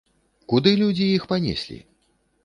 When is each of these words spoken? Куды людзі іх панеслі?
Куды 0.53 0.71
людзі 0.79 1.05
іх 1.17 1.27
панеслі? 1.33 1.77